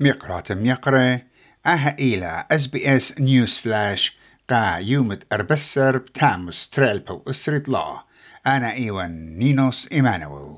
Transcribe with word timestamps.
مقرات 0.00 0.52
ميقرة 0.52 1.22
أها 1.66 1.96
إلى 1.98 2.46
أس 2.50 2.66
بي 2.66 2.96
إس 2.96 3.20
نيوز 3.20 3.58
فلاش 3.58 4.16
قا 4.50 4.76
يومت 4.76 5.22
أربسر 5.32 5.96
بتامس 5.98 6.68
تريلبو 6.68 7.22
أسرت 7.30 7.68
لا. 7.68 8.02
أنا 8.46 8.72
إيوان 8.72 9.38
نينوس 9.38 9.88
إيمانويل. 9.92 10.56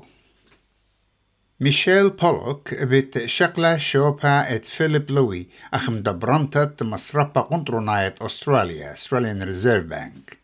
ميشيل 1.59 2.09
بولوك 2.09 2.73
بت 2.73 3.25
شقلة 3.25 3.77
شوبا 3.77 4.55
إت 4.55 4.65
فيليب 4.65 5.11
لوي 5.11 5.47
أخم 5.73 5.97
دبرنتت 5.97 6.83
مصربة 6.83 7.41
قنطروناية 7.41 8.15
أستراليا 8.21 8.93
أستراليان 8.93 9.43
ريزيرف 9.43 9.85
بانك. 9.85 10.37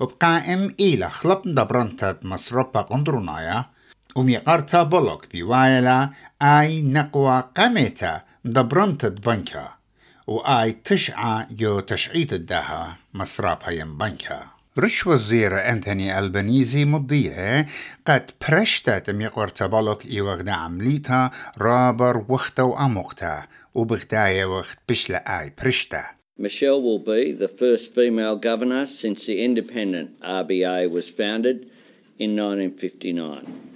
وبقائم 0.00 0.74
إلى 0.80 1.10
خلب 1.10 1.42
دبرنتت 1.44 2.18
مصربة 2.22 2.80
قنطرونايا 2.80 3.64
وميقارتا 4.16 4.82
بولوك 4.82 5.26
بوايلا 5.34 6.10
آي 6.42 6.82
نقوى 6.82 7.44
قميتا 7.56 8.22
دبرنتت 8.44 9.26
بنكا 9.26 9.68
وآي 10.26 10.76
تشعى 10.84 11.46
جو 11.50 11.80
تشعيت 11.80 12.32
الداها 12.32 12.98
مصرابها 13.14 13.70
يم 13.70 13.98
بنكا 13.98 14.46
رش 14.78 15.06
وزير 15.06 15.70
أنتوني 15.70 16.18
ألبانيزي 16.18 16.84
مضيئة 16.84 17.66
قد 18.06 18.30
برشتت 18.48 19.10
ميقور 19.10 19.48
تبالوك 19.48 20.06
إيوغدا 20.06 20.52
عمليتا 20.52 21.30
رابر 21.58 22.24
وقتا 22.28 22.62
وأموقتا 22.62 23.42
وبغداية 23.74 24.44
وقت 24.44 24.78
بشلا 24.88 25.40
آي 25.40 25.52
برشتا 25.62 26.04
Michelle 26.36 26.82
will 26.82 26.98
be 26.98 27.32
the 27.32 27.48
first 27.48 27.94
female 27.94 28.36
governor 28.36 28.86
since 28.86 29.24
the 29.26 29.40
independent 29.44 30.20
RBA 30.20 30.90
was 30.90 31.08
founded 31.08 31.70
in 32.18 32.34
1959. 32.36 33.73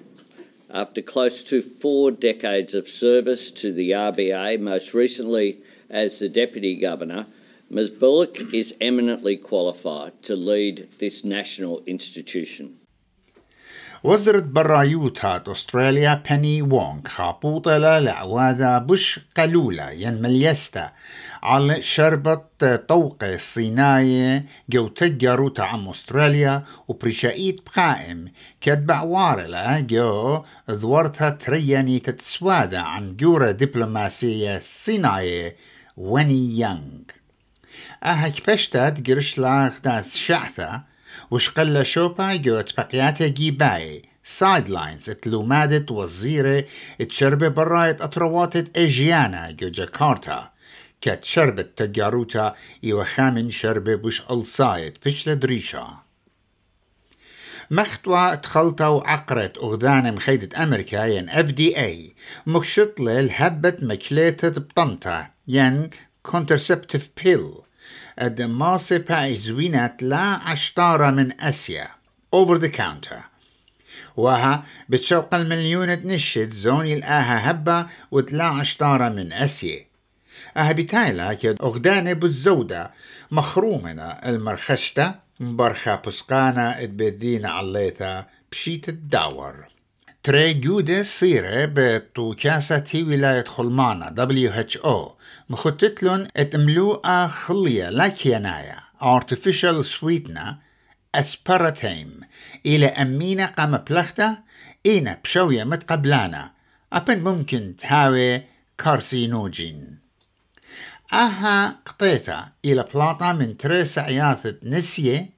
After 0.71 1.01
close 1.01 1.43
to 1.45 1.63
four 1.63 2.11
decades 2.11 2.75
of 2.75 2.89
service 2.89 3.51
to 3.53 3.73
the 3.73 3.93
RBA, 3.93 4.61
most 4.61 4.93
recently 4.93 5.59
as 5.89 6.19
the 6.19 6.29
Deputy 6.29 6.77
Governor, 6.77 7.27
Ms 7.71 7.91
Bullock 7.91 8.53
is 8.53 8.75
eminently 8.81 9.37
qualified 9.37 10.23
to 10.25 10.37
lead 10.37 10.89
this 10.99 11.25
national 11.25 11.83
institution. 11.87 12.78
وزرت 14.05 14.43
برايوتات 14.43 15.49
أستراليا 15.49 16.23
بني 16.31 16.63
وونغ 16.63 17.01
خابوطة 17.07 17.77
لعواذا 17.77 18.79
بش 18.79 19.21
قلولة 19.37 19.91
ين 19.91 20.23
مليستا 20.23 20.93
على 21.43 21.83
شربت 21.83 22.85
طوق 22.89 23.17
الصيناية 23.23 24.45
جو 24.69 24.89
تجاروتا 24.89 25.63
عم 25.63 25.89
أستراليا 25.89 26.65
وبرشايت 26.89 27.61
بقائم. 27.67 28.33
كتبع 28.61 29.03
وارلا 29.03 29.81
جو 29.81 30.45
ذورتها 30.71 31.31
ترياني 31.31 31.99
تتسوادا 31.99 32.79
عن 32.79 33.17
جورة 33.17 33.51
دبلوماسية 33.51 34.61
صيناية 34.65 35.57
وني 35.97 36.59
يانغ. 36.59 37.03
أهك 38.05 38.51
بشتات 38.51 39.11
قرش 39.11 39.41
داس 39.85 40.17
شعثة 40.17 40.88
وشقل 41.31 41.87
شوبا 41.87 42.37
جوت 42.37 42.77
بقياته 42.77 43.27
جيباي 43.27 44.03
سايد 44.25 44.69
لاينز 44.69 45.11
اتلومادت 45.11 45.91
وزيرة 45.91 46.65
اتشربة 47.01 47.49
براية 47.49 47.97
أطروات 48.01 48.77
ايجيانا 48.77 49.51
جو 49.51 49.69
جاكارتا 49.69 50.51
كت 51.01 51.25
شربت 51.25 51.79
تجاروتا 51.79 52.55
إيوة 52.85 53.05
خامن 53.05 53.51
شربة 53.51 53.95
بش 53.95 54.23
ألصايت 54.31 54.95
بش 55.07 55.29
لدريشا 55.29 55.97
مختوى 57.71 58.37
تخلطا 58.37 58.87
وعقرت 58.87 59.59
أغذان 59.59 60.15
مخيدة 60.15 60.63
أمريكا 60.63 61.05
ين 61.05 61.29
اف 61.31 61.45
دي 61.47 61.79
اي 61.81 62.15
مكشط 62.47 63.01
للهبت 63.01 63.83
مكليتة 63.83 64.49
بطنطا 64.49 65.27
ين 65.49 65.91
كونترسبتيف 66.23 67.09
بيل 67.25 67.51
باي 69.09 69.35
زوينات 69.35 70.03
لا 70.03 70.19
عشتارة 70.19 71.11
من 71.11 71.41
أسيا 71.41 71.89
over 72.37 72.59
the 72.59 72.69
counter. 72.69 73.23
وها 74.17 74.65
بتشوق 74.89 75.35
المليون 75.35 75.89
نشد 75.89 76.53
زوني 76.53 76.95
الآها 76.95 77.51
هبة 77.51 77.87
وتلا 78.11 78.45
عشتارة 78.45 79.09
من 79.09 79.33
أسيا. 79.33 79.85
أها 80.57 80.73
بتايلا 80.73 81.35
كد 81.35 81.57
أغدانة 81.63 82.13
بالزودة 82.13 82.91
مخرومنا 83.31 84.29
المرخشتة 84.29 85.15
مبرخة 85.41 85.97
بسقانة 86.07 86.69
اتبدينا 86.71 87.51
عليتا 87.51 88.27
بشيت 88.53 88.89
الداور. 88.89 89.55
تري 90.29 90.55
جودة 90.55 91.03
صيرة 91.03 91.65
بتوكاسة 91.75 92.79
تي 92.79 93.03
ولاية 93.03 93.45
خلمانة 93.45 94.07
WHO 94.85 95.11
مخططلن 95.51 96.29
اتملوء 96.37 97.27
خلية 97.27 97.91
لكينايا 97.91 98.77
artificial 99.01 99.85
sweetener 99.85 100.55
aspartame. 101.17 102.25
إلى 102.67 102.87
أمينة 102.87 103.47
قام 103.47 103.77
بلخته 103.77 104.39
إينا 104.87 105.19
بشوية 105.25 105.65
متقبلانا 105.65 106.51
أبن 106.93 107.19
ممكن 107.19 107.77
تهاوي 107.77 108.43
كارسينوجين. 108.79 109.99
أها 111.13 111.77
قطيتا 111.87 112.49
إلى 112.65 112.85
بلاطة 112.95 113.33
من 113.33 113.57
تريس 113.57 113.99
عياثة 113.99 114.57
نسية. 114.63 115.31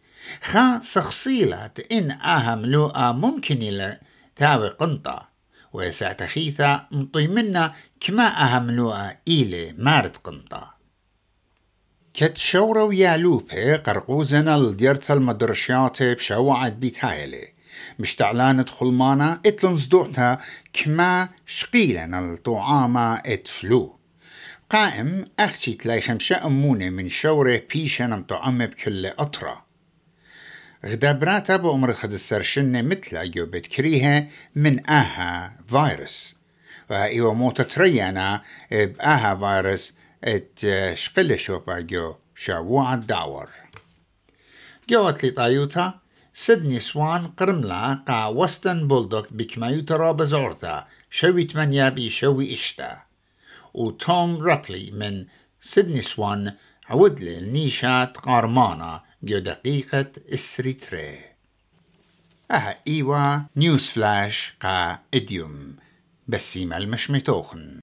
خا 0.43 0.81
سخصيلة 0.85 1.71
إن 1.93 2.11
أها 2.11 2.55
ملوءة 2.55 3.13
ممكن 3.13 3.57
إلى 3.57 4.10
تاوي 4.41 4.69
قنطة 4.69 5.29
وساتخيثا 5.73 6.87
مطي 6.91 7.27
منا 7.27 7.75
كما 8.01 8.43
أهملوها 8.43 9.19
إيلي 9.29 9.73
مارت 9.79 10.17
قنطة. 10.17 10.75
كت 12.15 12.39
شورة 12.39 12.85
ويالوبة 12.85 13.77
قرقوزنا 13.77 14.59
لديرت 14.59 15.11
المدرشات 15.11 16.03
بشوعت 16.03 16.73
بيتايلي. 16.73 17.49
مشتعلان 17.99 18.67
خلمانا 18.67 19.41
إتلن 19.47 19.77
صدوعتا 19.77 20.39
كما 20.73 21.29
شقيلنا 21.47 22.21
الطعامة 22.21 23.15
إتفلو. 23.15 23.99
قائم 24.71 25.25
أختي 25.39 25.75
تلاي 25.75 26.01
خمسة 26.01 26.47
أمونة 26.47 26.91
من 26.91 27.09
شورة 27.09 27.63
بيشن 27.75 28.11
مطعمة 28.11 28.67
بكل 28.67 29.07
أطرة 29.07 29.70
غدابراتا 30.85 31.57
بأمر 31.57 31.93
خد 31.93 32.13
السرشنة 32.13 32.83
مثل 32.83 33.31
جو 33.31 33.47
بتكريها 33.47 34.29
من 34.55 34.91
آها 34.91 35.57
فيروس. 35.69 36.35
وإيوه 36.91 37.35
موتا 37.35 37.63
تريانا 37.63 38.43
بآها 38.71 39.35
فيروس 39.35 39.95
إت 40.25 40.61
شقل 40.95 41.39
شوبا 41.39 41.81
جو 41.81 42.15
شاووع 42.35 42.95
الداور. 42.95 43.49
جوات 44.89 45.25
لي 45.25 45.31
طايوتا 45.31 45.99
سدني 46.35 46.81
سوان 46.81 47.27
قرملا 47.27 47.95
قا 48.09 48.27
وستن 48.27 48.89
بولدوك 48.89 49.33
بكمايوتا 49.33 49.97
رابزورتا 49.97 50.87
شوي 51.11 51.45
تمانيا 51.45 51.89
بي 51.89 52.11
شوي 52.11 52.53
إشتا. 52.53 53.03
وتوم 53.75 54.43
رابلي 54.43 54.91
من 54.91 55.27
سدني 55.63 56.03
سوان 56.03 56.55
عود 56.89 57.21
لي 57.21 57.39
النيشات 57.39 58.17
قارمانا 58.17 59.10
جو 59.23 59.39
دقيقة 59.39 60.13
السريتري 60.33 61.21
أها 62.51 62.79
إيوا 62.87 63.39
نيوز 63.57 63.87
فلاش 63.87 64.53
قا 64.61 64.99
إديوم. 65.15 65.77
بسيمة 66.29 66.77
المشمتوخن. 66.77 67.80